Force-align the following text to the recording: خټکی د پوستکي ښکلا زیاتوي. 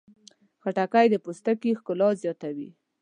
خټکی 0.61 1.07
د 1.11 1.15
پوستکي 1.23 1.71
ښکلا 1.79 2.09
زیاتوي. 2.21 2.69